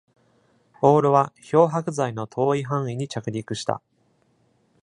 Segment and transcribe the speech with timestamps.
[0.81, 3.83] ボールは漂白剤の遠い範囲に着陸した。